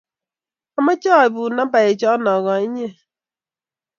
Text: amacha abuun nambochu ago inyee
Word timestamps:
amacha 0.77 1.11
abuun 1.23 1.53
nambochu 1.57 2.07
ago 2.33 2.53
inyee 2.65 2.95